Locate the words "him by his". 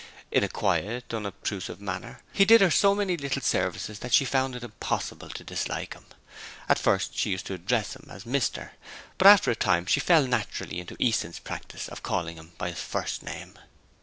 12.37-12.79